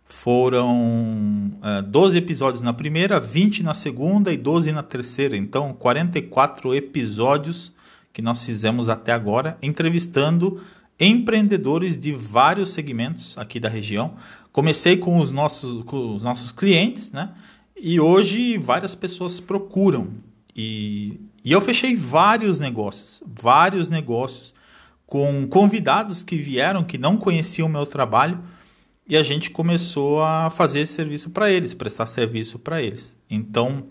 Foram 0.05 1.53
é, 1.63 1.83
12 1.83 2.19
episódios 2.19 2.63
na 2.63 2.73
primeira, 2.73 3.19
20 3.19 3.63
na 3.63 3.75
segunda 3.75 4.33
e 4.33 4.37
12 4.37 4.71
na 4.73 4.83
terceira. 4.83 5.37
Então, 5.37 5.73
44 5.73 6.75
episódios 6.75 7.73
que 8.15 8.23
nós 8.23 8.45
fizemos 8.45 8.89
até 8.89 9.13
agora, 9.13 9.59
entrevistando 9.61 10.63
empreendedores 10.99 11.99
de 11.99 12.13
vários 12.13 12.71
segmentos 12.71 13.37
aqui 13.37 13.59
da 13.59 13.69
região. 13.69 14.15
Comecei 14.53 14.97
com 14.97 15.19
os 15.19 15.33
nossos, 15.33 15.83
com 15.85 16.15
os 16.15 16.23
nossos 16.23 16.53
clientes, 16.53 17.11
né? 17.11 17.35
E 17.77 17.99
hoje 17.99 18.57
várias 18.57 18.95
pessoas 18.95 19.41
procuram. 19.41 20.13
E, 20.55 21.21
e 21.45 21.51
eu 21.51 21.61
fechei 21.61 21.97
vários 21.97 22.61
negócios, 22.61 23.21
vários 23.27 23.89
negócios 23.89 24.55
com 25.05 25.49
convidados 25.49 26.23
que 26.23 26.37
vieram, 26.37 26.85
que 26.85 26.97
não 26.97 27.17
conheciam 27.17 27.67
o 27.67 27.71
meu 27.71 27.85
trabalho, 27.85 28.41
e 29.09 29.17
a 29.17 29.25
gente 29.25 29.51
começou 29.51 30.23
a 30.23 30.51
fazer 30.51 30.81
esse 30.81 30.93
serviço 30.93 31.31
para 31.31 31.51
eles, 31.51 31.75
prestar 31.75 32.07
serviço 32.07 32.61
para 32.61 32.81
eles. 32.81 33.17
Então, 33.29 33.85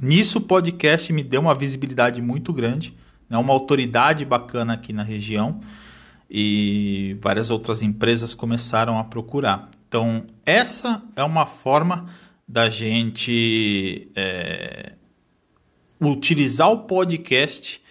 nisso 0.00 0.38
o 0.38 0.40
podcast 0.40 1.12
me 1.12 1.22
deu 1.22 1.42
uma 1.42 1.54
visibilidade 1.54 2.22
muito 2.22 2.54
grande, 2.54 2.96
né? 3.28 3.36
uma 3.38 3.52
autoridade 3.52 4.24
bacana 4.24 4.74
aqui 4.74 4.92
na 4.92 5.02
região 5.02 5.60
e 6.30 7.16
várias 7.20 7.50
outras 7.50 7.82
empresas 7.82 8.34
começaram 8.34 8.98
a 8.98 9.04
procurar. 9.04 9.70
Então, 9.88 10.24
essa 10.44 11.02
é 11.16 11.24
uma 11.24 11.46
forma 11.46 12.06
da 12.46 12.68
gente 12.68 14.10
é, 14.14 14.92
utilizar 16.00 16.70
o 16.70 16.80
podcast 16.80 17.82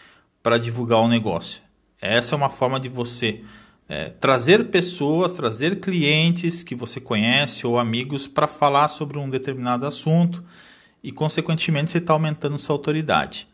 para 0.42 0.58
divulgar 0.58 1.00
o 1.00 1.08
negócio. 1.08 1.62
Essa 2.00 2.36
é 2.36 2.38
uma 2.38 2.50
forma 2.50 2.80
de 2.80 2.88
você 2.88 3.44
é, 3.90 4.10
trazer 4.10 4.66
pessoas, 4.66 5.32
trazer 5.32 5.80
clientes 5.80 6.62
que 6.62 6.76
você 6.76 7.00
conhece 7.00 7.66
ou 7.66 7.80
amigos 7.80 8.28
para 8.28 8.48
falar 8.48 8.90
sobre 8.90 9.18
um 9.18 9.30
determinado 9.30 9.86
assunto 9.86 10.44
e, 11.04 11.12
consequentemente, 11.12 11.92
você 11.92 11.98
está 11.98 12.14
aumentando 12.14 12.60
sua 12.60 12.76
autoridade. 12.76 13.48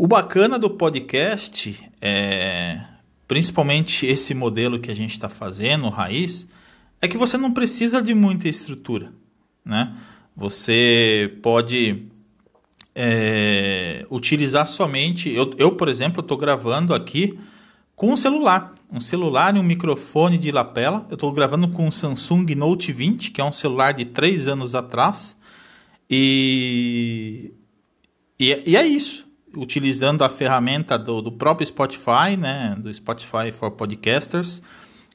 O 0.00 0.06
bacana 0.06 0.60
do 0.60 0.70
podcast 0.70 1.76
é 2.00 2.80
principalmente 3.26 4.06
esse 4.06 4.32
modelo 4.32 4.78
que 4.78 4.92
a 4.92 4.94
gente 4.94 5.10
está 5.10 5.28
fazendo, 5.28 5.88
raiz, 5.88 6.46
é 7.02 7.08
que 7.08 7.18
você 7.18 7.36
não 7.36 7.52
precisa 7.52 8.00
de 8.00 8.14
muita 8.14 8.48
estrutura. 8.48 9.12
Né? 9.64 9.92
Você 10.36 11.36
pode 11.42 12.04
é, 12.94 14.06
utilizar 14.08 14.68
somente. 14.68 15.30
Eu, 15.30 15.52
eu 15.58 15.72
por 15.72 15.88
exemplo, 15.88 16.20
estou 16.20 16.36
gravando 16.36 16.94
aqui 16.94 17.36
com 17.96 18.12
um 18.12 18.16
celular. 18.16 18.72
Um 18.92 19.00
celular 19.00 19.56
e 19.56 19.58
um 19.58 19.64
microfone 19.64 20.38
de 20.38 20.52
lapela. 20.52 21.08
Eu 21.10 21.14
estou 21.14 21.32
gravando 21.32 21.66
com 21.70 21.88
um 21.88 21.90
Samsung 21.90 22.54
Note 22.54 22.92
20, 22.92 23.32
que 23.32 23.40
é 23.40 23.44
um 23.44 23.50
celular 23.50 23.94
de 23.94 24.04
3 24.04 24.46
anos 24.46 24.76
atrás. 24.76 25.36
E, 26.08 27.50
e, 28.38 28.62
e 28.64 28.76
é 28.76 28.86
isso 28.86 29.26
utilizando 29.56 30.22
a 30.22 30.28
ferramenta 30.28 30.98
do, 30.98 31.22
do 31.22 31.32
próprio 31.32 31.66
Spotify, 31.66 32.36
né, 32.38 32.76
do 32.78 32.92
Spotify 32.92 33.52
for 33.52 33.70
Podcasters. 33.70 34.62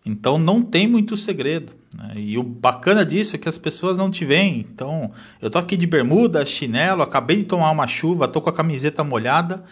Então 0.05 0.37
não 0.37 0.61
tem 0.61 0.87
muito 0.87 1.15
segredo. 1.15 1.73
Né? 1.97 2.13
E 2.17 2.37
o 2.37 2.43
bacana 2.43 3.05
disso 3.05 3.35
é 3.35 3.39
que 3.39 3.47
as 3.47 3.57
pessoas 3.57 3.97
não 3.97 4.11
te 4.11 4.25
veem. 4.25 4.59
Então 4.59 5.11
eu 5.41 5.49
tô 5.49 5.57
aqui 5.57 5.77
de 5.77 5.87
bermuda, 5.87 6.45
chinelo, 6.45 7.01
acabei 7.01 7.37
de 7.37 7.43
tomar 7.43 7.71
uma 7.71 7.87
chuva, 7.87 8.27
tô 8.27 8.41
com 8.41 8.49
a 8.49 8.53
camiseta 8.53 9.03
molhada, 9.03 9.63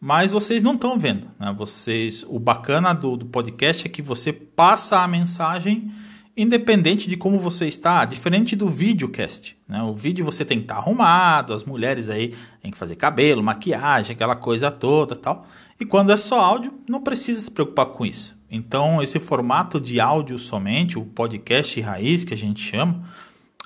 mas 0.00 0.32
vocês 0.32 0.62
não 0.62 0.74
estão 0.74 0.98
vendo. 0.98 1.28
Né? 1.38 1.54
Vocês, 1.56 2.24
o 2.28 2.38
bacana 2.38 2.92
do, 2.92 3.16
do 3.16 3.26
podcast 3.26 3.86
é 3.86 3.90
que 3.90 4.02
você 4.02 4.32
passa 4.32 5.00
a 5.00 5.08
mensagem 5.08 5.90
independente 6.36 7.08
de 7.08 7.16
como 7.16 7.38
você 7.38 7.66
está, 7.66 8.04
diferente 8.04 8.54
do 8.54 8.68
videocast. 8.68 9.56
Né? 9.68 9.82
O 9.82 9.94
vídeo 9.94 10.24
você 10.24 10.44
tem 10.44 10.58
que 10.58 10.64
estar 10.64 10.76
arrumado, 10.76 11.52
as 11.52 11.64
mulheres 11.64 12.08
aí 12.08 12.34
têm 12.60 12.70
que 12.70 12.78
fazer 12.78 12.96
cabelo, 12.96 13.42
maquiagem, 13.42 14.14
aquela 14.14 14.36
coisa 14.36 14.70
toda 14.70 15.16
tal. 15.16 15.46
E 15.78 15.84
quando 15.84 16.12
é 16.12 16.16
só 16.16 16.40
áudio, 16.40 16.72
não 16.88 17.02
precisa 17.02 17.42
se 17.42 17.50
preocupar 17.50 17.86
com 17.86 18.06
isso. 18.06 18.38
Então, 18.50 19.02
esse 19.02 19.20
formato 19.20 19.80
de 19.80 20.00
áudio 20.00 20.38
somente, 20.38 20.98
o 20.98 21.04
podcast 21.04 21.80
raiz 21.80 22.24
que 22.24 22.34
a 22.34 22.36
gente 22.36 22.60
chama, 22.60 23.04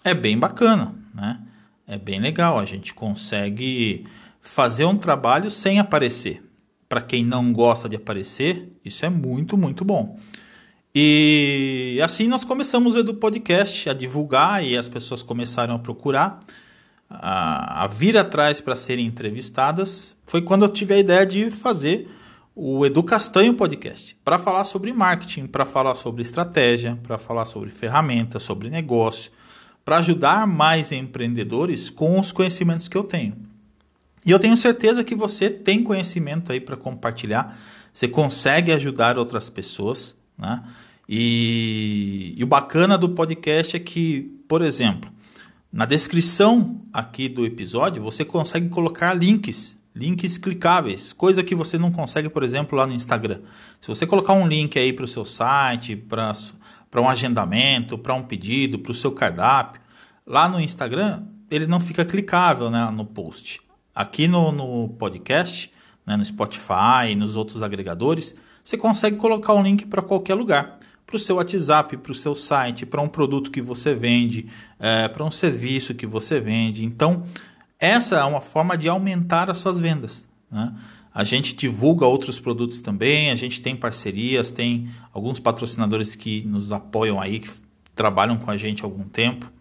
é 0.02 0.12
bem 0.12 0.38
bacana, 0.38 0.94
né? 1.14 1.40
É 1.86 1.98
bem 1.98 2.20
legal, 2.20 2.58
a 2.58 2.64
gente 2.64 2.94
consegue 2.94 4.04
fazer 4.40 4.84
um 4.84 4.96
trabalho 4.96 5.50
sem 5.50 5.78
aparecer. 5.78 6.42
Para 6.88 7.00
quem 7.00 7.24
não 7.24 7.52
gosta 7.52 7.88
de 7.88 7.96
aparecer, 7.96 8.72
isso 8.84 9.04
é 9.04 9.10
muito, 9.10 9.56
muito 9.56 9.84
bom. 9.84 10.16
E 10.96 11.98
assim 12.04 12.28
nós 12.28 12.44
começamos 12.44 12.94
o 12.94 13.00
Edu 13.00 13.14
Podcast 13.14 13.90
a 13.90 13.92
divulgar 13.92 14.64
e 14.64 14.76
as 14.76 14.88
pessoas 14.88 15.24
começaram 15.24 15.74
a 15.74 15.78
procurar, 15.80 16.38
a, 17.10 17.82
a 17.82 17.86
vir 17.88 18.16
atrás 18.16 18.60
para 18.60 18.76
serem 18.76 19.04
entrevistadas. 19.04 20.16
Foi 20.24 20.40
quando 20.40 20.64
eu 20.64 20.68
tive 20.68 20.94
a 20.94 20.98
ideia 20.98 21.26
de 21.26 21.50
fazer 21.50 22.08
o 22.54 22.86
Edu 22.86 23.02
Castanho 23.02 23.54
Podcast 23.54 24.16
para 24.24 24.38
falar 24.38 24.64
sobre 24.66 24.92
marketing, 24.92 25.48
para 25.48 25.64
falar 25.64 25.96
sobre 25.96 26.22
estratégia, 26.22 26.96
para 27.02 27.18
falar 27.18 27.46
sobre 27.46 27.70
ferramentas, 27.70 28.44
sobre 28.44 28.70
negócio, 28.70 29.32
para 29.84 29.96
ajudar 29.96 30.46
mais 30.46 30.92
empreendedores 30.92 31.90
com 31.90 32.20
os 32.20 32.30
conhecimentos 32.30 32.86
que 32.86 32.96
eu 32.96 33.02
tenho. 33.02 33.34
E 34.24 34.30
eu 34.30 34.38
tenho 34.38 34.56
certeza 34.56 35.02
que 35.02 35.16
você 35.16 35.50
tem 35.50 35.82
conhecimento 35.82 36.52
aí 36.52 36.60
para 36.60 36.76
compartilhar, 36.76 37.58
você 37.92 38.06
consegue 38.06 38.70
ajudar 38.70 39.18
outras 39.18 39.50
pessoas. 39.50 40.14
Né? 40.36 40.62
E, 41.08 42.34
e 42.36 42.42
o 42.42 42.46
bacana 42.46 42.96
do 42.96 43.10
podcast 43.10 43.76
é 43.76 43.78
que, 43.78 44.42
por 44.48 44.62
exemplo, 44.62 45.10
na 45.72 45.84
descrição 45.84 46.82
aqui 46.92 47.28
do 47.28 47.44
episódio 47.44 48.02
você 48.02 48.24
consegue 48.24 48.68
colocar 48.68 49.12
links, 49.12 49.76
links 49.94 50.38
clicáveis, 50.38 51.12
coisa 51.12 51.42
que 51.42 51.54
você 51.54 51.78
não 51.78 51.90
consegue, 51.90 52.28
por 52.28 52.42
exemplo, 52.42 52.78
lá 52.78 52.86
no 52.86 52.92
Instagram. 52.92 53.40
Se 53.80 53.88
você 53.88 54.06
colocar 54.06 54.32
um 54.32 54.46
link 54.46 54.78
aí 54.78 54.92
para 54.92 55.04
o 55.04 55.08
seu 55.08 55.24
site, 55.24 55.96
para 55.96 57.00
um 57.00 57.08
agendamento, 57.08 57.98
para 57.98 58.14
um 58.14 58.22
pedido, 58.22 58.78
para 58.78 58.92
o 58.92 58.94
seu 58.94 59.12
cardápio, 59.12 59.80
lá 60.26 60.48
no 60.48 60.60
Instagram 60.60 61.24
ele 61.50 61.66
não 61.66 61.80
fica 61.80 62.04
clicável 62.04 62.70
né, 62.70 62.90
no 62.90 63.04
post. 63.04 63.60
Aqui 63.94 64.26
no, 64.26 64.50
no 64.50 64.88
podcast, 64.88 65.70
né, 66.04 66.16
no 66.16 66.24
Spotify, 66.24 67.14
nos 67.16 67.36
outros 67.36 67.62
agregadores, 67.62 68.34
você 68.64 68.78
consegue 68.78 69.18
colocar 69.18 69.52
um 69.52 69.62
link 69.62 69.86
para 69.86 70.00
qualquer 70.00 70.34
lugar. 70.34 70.78
Para 71.06 71.16
o 71.16 71.18
seu 71.18 71.36
WhatsApp, 71.36 71.98
para 71.98 72.12
o 72.12 72.14
seu 72.14 72.34
site, 72.34 72.86
para 72.86 73.02
um 73.02 73.08
produto 73.08 73.50
que 73.50 73.60
você 73.60 73.94
vende, 73.94 74.46
é, 74.80 75.06
para 75.06 75.22
um 75.22 75.30
serviço 75.30 75.94
que 75.94 76.06
você 76.06 76.40
vende. 76.40 76.82
Então, 76.82 77.22
essa 77.78 78.16
é 78.16 78.24
uma 78.24 78.40
forma 78.40 78.76
de 78.78 78.88
aumentar 78.88 79.50
as 79.50 79.58
suas 79.58 79.78
vendas. 79.78 80.26
Né? 80.50 80.74
A 81.12 81.22
gente 81.22 81.54
divulga 81.54 82.06
outros 82.06 82.40
produtos 82.40 82.80
também, 82.80 83.30
a 83.30 83.34
gente 83.34 83.60
tem 83.60 83.76
parcerias, 83.76 84.50
tem 84.50 84.88
alguns 85.12 85.38
patrocinadores 85.38 86.14
que 86.14 86.42
nos 86.46 86.72
apoiam 86.72 87.20
aí, 87.20 87.40
que 87.40 87.50
trabalham 87.94 88.38
com 88.38 88.50
a 88.50 88.56
gente 88.56 88.82
há 88.82 88.86
algum 88.86 89.04
tempo. 89.04 89.52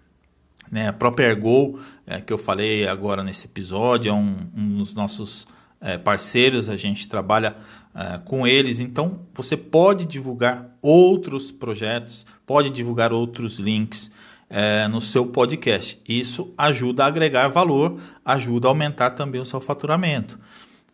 Né? 0.71 0.87
A 0.87 0.93
própria 0.93 1.25
Ergo, 1.25 1.77
é, 2.07 2.21
que 2.21 2.31
eu 2.31 2.37
falei 2.37 2.87
agora 2.87 3.21
nesse 3.21 3.47
episódio, 3.47 4.09
é 4.09 4.13
um, 4.13 4.49
um 4.55 4.77
dos 4.77 4.93
nossos 4.93 5.45
é, 5.83 5.97
parceiros, 5.97 6.69
a 6.69 6.77
gente 6.77 7.07
trabalha 7.09 7.57
é, 7.93 8.17
com 8.19 8.47
eles. 8.47 8.79
Então, 8.79 9.19
você 9.33 9.57
pode 9.57 10.05
divulgar 10.05 10.77
outros 10.81 11.51
projetos, 11.51 12.25
pode 12.45 12.69
divulgar 12.69 13.11
outros 13.11 13.59
links 13.59 14.09
é, 14.49 14.87
no 14.87 15.01
seu 15.01 15.25
podcast. 15.25 16.01
Isso 16.07 16.53
ajuda 16.57 17.03
a 17.03 17.07
agregar 17.07 17.49
valor, 17.49 17.99
ajuda 18.23 18.67
a 18.67 18.71
aumentar 18.71 19.11
também 19.11 19.41
o 19.41 19.45
seu 19.45 19.59
faturamento. 19.59 20.39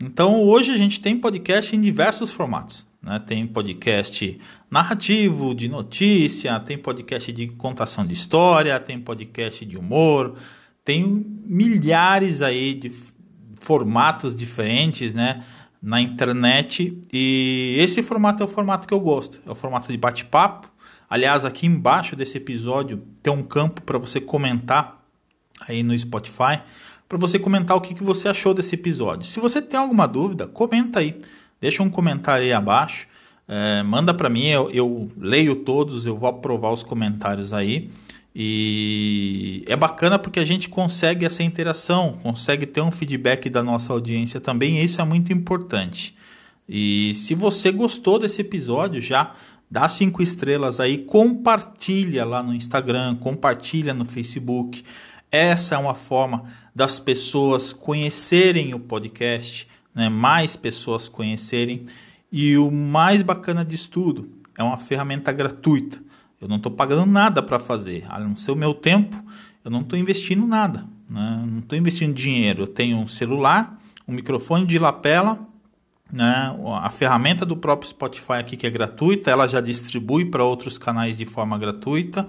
Então, 0.02 0.42
hoje 0.42 0.72
a 0.72 0.78
gente 0.78 1.00
tem 1.00 1.16
podcast 1.16 1.76
em 1.76 1.82
diversos 1.82 2.32
formatos. 2.32 2.88
Né? 3.02 3.20
Tem 3.20 3.46
podcast 3.46 4.40
narrativo, 4.72 5.54
de 5.54 5.70
notícia, 5.70 6.60
tem 6.60 6.78
podcast 6.78 7.32
de 7.32 7.48
contação 7.48 8.06
de 8.06 8.14
história, 8.14 8.80
tem 8.80 9.00
podcast 9.00 9.64
de 9.66 9.78
humor, 9.78 10.36
tem 10.84 11.04
milhares 11.46 12.42
aí 12.42 12.74
de 12.74 12.92
formatos 13.60 14.36
diferentes, 14.36 15.14
né? 15.14 15.44
Na 15.82 16.02
internet. 16.02 16.98
E 17.12 17.76
esse 17.80 18.04
formato 18.04 18.44
é 18.44 18.46
o 18.46 18.50
formato 18.50 18.88
que 18.88 18.94
eu 18.94 19.00
gosto. 19.00 19.42
É 19.46 19.52
o 19.52 19.56
formato 19.56 19.92
de 19.92 19.98
bate-papo. 19.98 20.70
Aliás, 21.10 21.46
aqui 21.46 21.66
embaixo 21.66 22.16
desse 22.16 22.38
episódio 22.38 23.02
tem 23.24 23.34
um 23.34 23.44
campo 23.44 23.82
para 23.82 23.98
você 23.98 24.20
comentar 24.20 25.04
aí 25.68 25.84
no 25.84 25.98
Spotify. 25.98 26.62
Para 27.08 27.18
você 27.18 27.40
comentar 27.40 27.76
o 27.76 27.82
que, 27.82 27.94
que 27.94 28.04
você 28.04 28.28
achou 28.28 28.54
desse 28.54 28.76
episódio. 28.76 29.26
Se 29.26 29.40
você 29.40 29.62
tem 29.62 29.80
alguma 29.80 30.08
dúvida, 30.08 30.48
comenta 30.48 31.00
aí. 31.00 31.20
Deixa 31.60 31.82
um 31.82 31.90
comentário 31.90 32.44
aí 32.44 32.54
abaixo. 32.54 33.08
É, 33.48 33.82
manda 33.82 34.14
para 34.14 34.30
mim, 34.30 34.46
eu, 34.46 34.70
eu 34.70 35.08
leio 35.18 35.56
todos, 35.56 36.06
eu 36.06 36.16
vou 36.16 36.30
aprovar 36.30 36.72
os 36.72 36.84
comentários 36.84 37.52
aí. 37.52 37.90
E 38.42 39.66
é 39.68 39.76
bacana 39.76 40.18
porque 40.18 40.40
a 40.40 40.46
gente 40.46 40.70
consegue 40.70 41.26
essa 41.26 41.44
interação, 41.44 42.18
consegue 42.24 42.66
ter 42.66 42.80
um 42.80 42.90
feedback 42.90 43.50
da 43.50 43.62
nossa 43.62 43.92
audiência 43.92 44.40
também, 44.40 44.78
e 44.78 44.86
isso 44.86 45.02
é 45.02 45.04
muito 45.04 45.34
importante. 45.34 46.16
E 46.66 47.14
se 47.16 47.36
você 47.36 47.70
gostou 47.70 48.18
desse 48.18 48.40
episódio, 48.40 49.02
já 49.02 49.36
dá 49.70 49.90
cinco 49.90 50.24
estrelas 50.24 50.80
aí, 50.80 51.00
compartilha 51.00 52.24
lá 52.24 52.42
no 52.42 52.54
Instagram, 52.54 53.18
compartilha 53.18 53.94
no 53.94 54.06
Facebook. 54.06 54.86
Essa 55.30 55.76
é 55.76 55.78
uma 55.78 55.94
forma 55.94 56.46
das 56.74 56.98
pessoas 56.98 57.74
conhecerem 57.74 58.74
o 58.74 58.80
podcast, 58.80 59.68
né? 59.94 60.08
mais 60.08 60.56
pessoas 60.56 61.10
conhecerem. 61.10 61.84
E 62.32 62.56
o 62.56 62.72
mais 62.72 63.22
bacana 63.22 63.66
disso 63.66 63.90
tudo 63.92 64.30
é 64.58 64.64
uma 64.64 64.78
ferramenta 64.78 65.30
gratuita. 65.34 66.02
Eu 66.42 66.48
não 66.48 66.58
estou 66.58 66.72
pagando 66.72 67.06
nada 67.06 67.42
para 67.42 67.60
fazer, 67.60 68.06
a 68.10 68.20
não 68.20 68.36
ser 68.38 68.52
o 68.52 68.56
meu 68.56 68.74
tempo, 68.74 69.16
eu 69.64 69.70
não 69.70 69.82
estou 69.82 70.00
investindo 70.00 70.46
nada. 70.46 70.86
Né? 71.10 71.44
Não 71.46 71.60
estou 71.60 71.78
investindo 71.78 72.14
dinheiro. 72.14 72.64
Eu 72.64 72.68
tenho 72.68 72.98
um 72.98 73.08
celular, 73.08 73.78
um 74.08 74.14
microfone 74.14 74.66
de 74.66 74.80
lapela, 74.80 75.40
né? 76.12 76.56
a 76.82 76.90
ferramenta 76.90 77.46
do 77.46 77.58
próprio 77.58 77.90
Spotify 77.90 78.34
aqui 78.34 78.56
que 78.56 78.66
é 78.66 78.70
gratuita, 78.70 79.30
ela 79.30 79.48
já 79.48 79.60
distribui 79.60 80.26
para 80.26 80.44
outros 80.44 80.78
canais 80.78 81.18
de 81.18 81.26
forma 81.26 81.58
gratuita. 81.58 82.28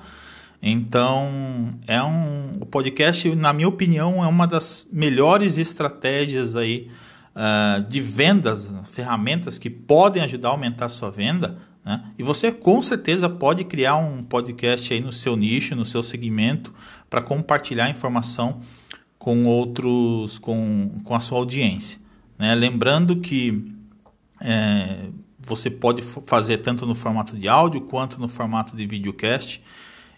Então, 0.62 1.72
é 1.86 2.02
um, 2.02 2.50
o 2.60 2.66
podcast, 2.66 3.34
na 3.34 3.52
minha 3.52 3.68
opinião, 3.68 4.22
é 4.22 4.26
uma 4.26 4.46
das 4.46 4.86
melhores 4.92 5.56
estratégias 5.56 6.54
aí 6.54 6.90
uh, 7.34 7.88
de 7.88 8.00
vendas, 8.02 8.70
ferramentas 8.84 9.58
que 9.58 9.70
podem 9.70 10.22
ajudar 10.22 10.48
a 10.48 10.52
aumentar 10.52 10.86
a 10.86 10.90
sua 10.90 11.10
venda. 11.10 11.56
Né? 11.84 12.02
E 12.18 12.22
você 12.22 12.52
com 12.52 12.82
certeza 12.82 13.28
pode 13.28 13.64
criar 13.64 13.96
um 13.96 14.22
podcast 14.22 14.92
aí 14.92 15.00
no 15.00 15.12
seu 15.12 15.36
nicho, 15.36 15.74
no 15.74 15.86
seu 15.86 16.02
segmento, 16.02 16.72
para 17.08 17.22
compartilhar 17.22 17.88
informação 17.88 18.60
com 19.18 19.44
outros, 19.44 20.38
com, 20.38 20.98
com 21.04 21.14
a 21.14 21.20
sua 21.20 21.38
audiência. 21.38 21.98
Né? 22.38 22.54
Lembrando 22.54 23.16
que 23.16 23.74
é, 24.40 25.08
você 25.38 25.70
pode 25.70 26.02
fazer 26.02 26.58
tanto 26.58 26.86
no 26.86 26.94
formato 26.94 27.36
de 27.36 27.48
áudio 27.48 27.82
quanto 27.82 28.20
no 28.20 28.28
formato 28.28 28.76
de 28.76 28.86
videocast. 28.86 29.60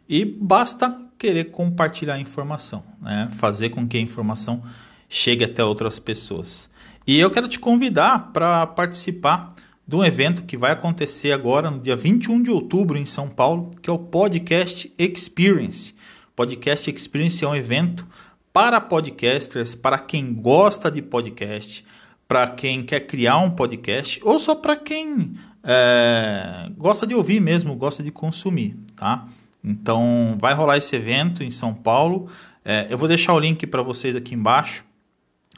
E 0.08 0.24
basta 0.24 1.00
querer 1.16 1.44
compartilhar 1.44 2.14
a 2.14 2.18
informação, 2.18 2.82
né? 3.00 3.28
fazer 3.32 3.70
com 3.70 3.86
que 3.86 3.96
a 3.96 4.00
informação 4.00 4.62
chegue 5.08 5.44
até 5.44 5.64
outras 5.64 5.98
pessoas. 5.98 6.68
E 7.06 7.18
eu 7.18 7.30
quero 7.30 7.48
te 7.48 7.58
convidar 7.58 8.32
para 8.32 8.66
participar 8.66 9.48
de 9.92 9.96
um 9.96 10.02
evento 10.02 10.44
que 10.44 10.56
vai 10.56 10.72
acontecer 10.72 11.32
agora 11.32 11.70
no 11.70 11.78
dia 11.78 11.94
21 11.94 12.42
de 12.42 12.50
outubro 12.50 12.96
em 12.96 13.04
São 13.04 13.28
Paulo, 13.28 13.70
que 13.82 13.90
é 13.90 13.92
o 13.92 13.98
Podcast 13.98 14.90
Experience. 14.98 15.94
Podcast 16.34 16.90
Experience 16.90 17.44
é 17.44 17.46
um 17.46 17.54
evento 17.54 18.08
para 18.54 18.80
podcasters, 18.80 19.74
para 19.74 19.98
quem 19.98 20.32
gosta 20.32 20.90
de 20.90 21.02
podcast, 21.02 21.84
para 22.26 22.48
quem 22.48 22.82
quer 22.82 23.00
criar 23.00 23.36
um 23.36 23.50
podcast 23.50 24.18
ou 24.24 24.38
só 24.38 24.54
para 24.54 24.76
quem 24.76 25.34
é, 25.62 26.70
gosta 26.74 27.06
de 27.06 27.14
ouvir 27.14 27.38
mesmo, 27.38 27.76
gosta 27.76 28.02
de 28.02 28.10
consumir, 28.10 28.74
tá? 28.96 29.28
Então 29.62 30.38
vai 30.40 30.54
rolar 30.54 30.78
esse 30.78 30.96
evento 30.96 31.44
em 31.44 31.50
São 31.50 31.74
Paulo. 31.74 32.28
É, 32.64 32.86
eu 32.88 32.96
vou 32.96 33.08
deixar 33.08 33.34
o 33.34 33.38
link 33.38 33.66
para 33.66 33.82
vocês 33.82 34.16
aqui 34.16 34.34
embaixo. 34.34 34.86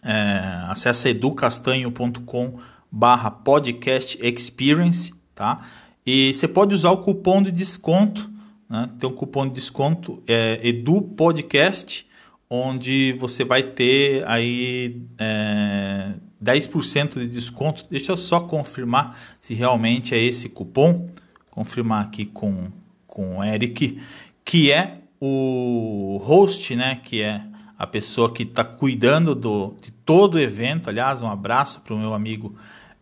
É, 0.03 0.65
acesse 0.69 1.11
educastanho.com 1.11 2.59
barra 2.95 3.29
podcast 3.29 4.17
experience, 4.23 5.13
tá? 5.35 5.61
E 6.07 6.33
você 6.33 6.47
pode 6.47 6.73
usar 6.73 6.93
o 6.93 6.99
cupom 6.99 7.43
de 7.43 7.51
desconto, 7.51 8.31
né? 8.71 8.89
Tem 9.01 9.11
um 9.11 9.13
cupom 9.13 9.49
de 9.49 9.55
desconto 9.55 10.23
é, 10.29 10.61
Edu 10.63 11.03
Podcast, 11.03 12.07
onde 12.49 13.13
você 13.15 13.45
vai 13.45 13.65
ter 13.65 14.25
aí 14.29 15.03
é, 15.19 16.13
10% 16.43 17.19
de 17.19 17.27
desconto. 17.27 17.85
Deixa 17.91 18.13
eu 18.13 18.17
só 18.17 18.39
confirmar 18.39 19.19
se 19.41 19.55
realmente 19.55 20.15
é 20.15 20.23
esse 20.23 20.49
cupom. 20.49 21.09
Confirmar 21.51 22.05
aqui 22.05 22.25
com, 22.25 22.69
com 23.09 23.39
o 23.39 23.45
Eric, 23.45 24.01
que 24.45 24.71
é 24.71 24.99
o 25.21 26.21
host, 26.23 26.77
né? 26.77 27.01
Que 27.03 27.23
é 27.23 27.45
a 27.77 27.89
pessoa 27.89 28.33
que 28.33 28.45
está 28.45 28.63
cuidando 28.63 29.35
do, 29.35 29.75
de 29.83 29.91
todo 29.91 30.37
o 30.37 30.41
evento. 30.41 30.89
Aliás, 30.89 31.23
um 31.23 31.29
abraço 31.29 31.81
para 31.81 31.93
o 31.93 31.99
meu 31.99 32.15
amigo 32.15 32.55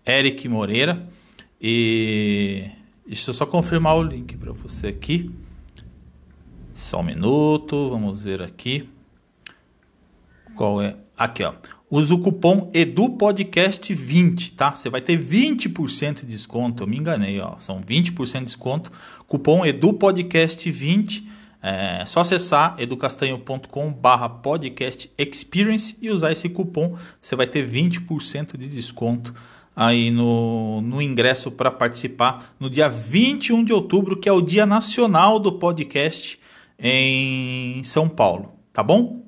Eric 0.07 0.49
Moreira. 0.49 1.09
E 1.61 2.69
deixa 3.07 3.31
eu 3.31 3.35
só 3.35 3.47
confirmar 3.47 3.97
o 3.97 4.03
link 4.03 4.37
para 4.37 4.53
você 4.53 4.89
aqui. 4.89 5.31
Só 6.75 7.01
um 7.01 7.05
minuto, 7.05 7.91
vamos 7.91 8.25
ver 8.25 8.43
aqui. 8.43 8.89
Qual 10.57 10.83
é? 10.83 10.97
Aqui, 11.17 11.45
ó. 11.45 11.55
Usa 11.91 12.15
o 12.15 12.19
cupom 12.19 12.71
EduPodcast20, 12.73 14.55
tá? 14.57 14.75
Você 14.75 14.89
vai 14.89 15.01
ter 15.01 15.19
20% 15.19 16.21
de 16.21 16.27
desconto. 16.27 16.83
Eu 16.83 16.87
me 16.87 16.97
enganei, 16.97 17.39
ó. 17.39 17.59
São 17.59 17.81
20% 17.81 18.39
de 18.41 18.45
desconto. 18.47 18.91
Cupom 19.27 19.63
EduPodcast20. 19.63 21.25
É 21.63 22.05
só 22.07 22.21
acessar 22.21 22.75
educastanho.com 22.79 23.93
barra 23.93 24.29
podcast 24.29 25.13
experience 25.17 25.97
e 26.03 26.11
usar 26.11 26.33
esse 26.33 26.49
cupom. 26.49 26.97
Você 27.21 27.37
vai 27.37 27.47
ter 27.47 27.69
20% 27.69 28.57
de 28.57 28.67
desconto 28.69 29.33
aí 29.75 30.11
no, 30.11 30.81
no 30.83 31.01
ingresso 31.01 31.51
para 31.51 31.71
participar 31.71 32.55
no 32.61 32.69
dia 32.69 32.89
21 32.89 33.65
de 33.65 33.73
outubro, 33.73 34.17
que 34.17 34.29
é 34.29 34.33
o 34.33 34.41
Dia 34.41 34.67
Nacional 34.67 35.39
do 35.39 35.53
Podcast 35.53 36.39
em 36.79 37.83
São 37.85 38.09
Paulo, 38.09 38.53
tá 38.73 38.83
bom? 38.83 39.25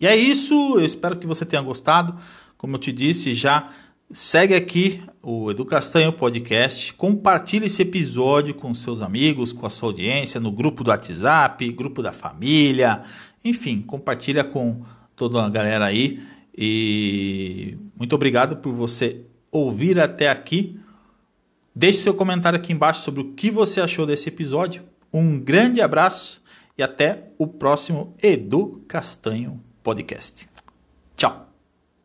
E 0.00 0.06
é 0.06 0.16
isso, 0.16 0.54
eu 0.78 0.84
espero 0.84 1.16
que 1.16 1.26
você 1.26 1.44
tenha 1.44 1.60
gostado. 1.60 2.16
Como 2.56 2.76
eu 2.76 2.78
te 2.78 2.92
disse, 2.92 3.34
já 3.34 3.68
segue 4.10 4.54
aqui 4.54 5.02
o 5.22 5.50
Edu 5.50 5.64
Castanho 5.66 6.12
Podcast, 6.12 6.94
compartilhe 6.94 7.66
esse 7.66 7.82
episódio 7.82 8.54
com 8.54 8.72
seus 8.72 9.02
amigos, 9.02 9.52
com 9.52 9.66
a 9.66 9.70
sua 9.70 9.90
audiência, 9.90 10.40
no 10.40 10.50
grupo 10.50 10.82
do 10.82 10.90
WhatsApp, 10.90 11.68
grupo 11.72 12.02
da 12.02 12.12
família, 12.12 13.02
enfim, 13.44 13.82
compartilha 13.82 14.44
com 14.44 14.82
toda 15.14 15.44
a 15.44 15.48
galera 15.48 15.84
aí. 15.84 16.20
E 16.56 17.76
muito 17.96 18.14
obrigado 18.14 18.56
por 18.56 18.72
você 18.72 19.24
ouvir 19.50 19.98
até 19.98 20.28
aqui. 20.28 20.78
Deixe 21.74 22.00
seu 22.00 22.14
comentário 22.14 22.58
aqui 22.58 22.72
embaixo 22.72 23.02
sobre 23.02 23.20
o 23.20 23.32
que 23.32 23.50
você 23.50 23.80
achou 23.80 24.06
desse 24.06 24.28
episódio. 24.28 24.82
Um 25.12 25.38
grande 25.38 25.80
abraço 25.80 26.42
e 26.76 26.82
até 26.82 27.26
o 27.38 27.46
próximo 27.46 28.14
Edu 28.22 28.84
Castanho 28.86 29.62
Podcast. 29.82 30.48
Tchau! 31.16 31.47